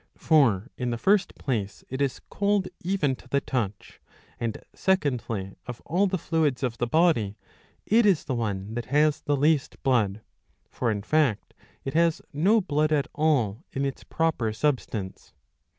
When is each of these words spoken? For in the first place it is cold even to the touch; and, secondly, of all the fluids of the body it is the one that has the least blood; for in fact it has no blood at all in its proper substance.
For 0.17 0.71
in 0.77 0.89
the 0.89 0.97
first 0.97 1.35
place 1.35 1.83
it 1.87 2.01
is 2.01 2.21
cold 2.31 2.67
even 2.83 3.15
to 3.17 3.27
the 3.29 3.39
touch; 3.39 4.01
and, 4.39 4.57
secondly, 4.73 5.55
of 5.67 5.79
all 5.85 6.07
the 6.07 6.17
fluids 6.17 6.63
of 6.63 6.79
the 6.79 6.87
body 6.87 7.37
it 7.85 8.03
is 8.03 8.23
the 8.25 8.33
one 8.33 8.73
that 8.73 8.85
has 8.85 9.21
the 9.21 9.37
least 9.37 9.83
blood; 9.83 10.21
for 10.71 10.89
in 10.89 11.03
fact 11.03 11.53
it 11.85 11.93
has 11.93 12.19
no 12.33 12.59
blood 12.61 12.91
at 12.91 13.09
all 13.13 13.63
in 13.73 13.85
its 13.85 14.03
proper 14.03 14.51
substance. 14.53 15.33